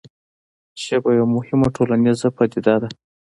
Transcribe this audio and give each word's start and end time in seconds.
ژبه 0.83 1.09
یوه 1.19 1.29
مهمه 1.35 1.67
ټولنیزه 1.75 2.27
پدیده 2.37 2.75
ده. 2.81 2.89